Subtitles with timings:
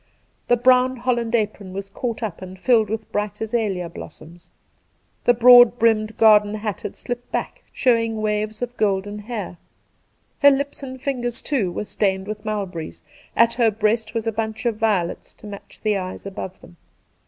[0.47, 4.49] The brown holland apron was caught up and filled with bright azalea blossoms.
[5.25, 9.57] The broad brimmed garden hat had slipped back, showing waves of golden hair;
[10.39, 13.03] her lips arid fingers, too, were stained with mulberries;
[13.35, 16.77] at her breast was a bunch of violets to match the eyes above them.